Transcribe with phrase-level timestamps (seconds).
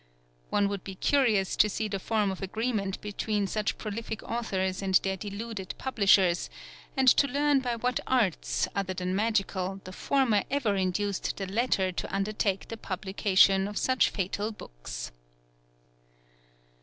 [0.49, 4.95] One would be curious to see the form of agreement between such prolific authors and
[4.95, 6.49] their deluded publishers,
[6.97, 11.91] and to learn by what arts, other than magical, the former ever induced the latter
[11.91, 15.11] to undertake the publication of such fatal books.